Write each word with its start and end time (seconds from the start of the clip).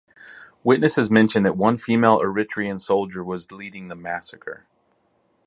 Witnesses 0.63 1.11
mention 1.11 1.43
that 1.43 1.55
one 1.55 1.77
female 1.77 2.21
Eritrean 2.21 2.81
soldier 2.81 3.23
was 3.23 3.51
leading 3.51 3.87
the 3.87 3.95
massacre. 3.95 4.65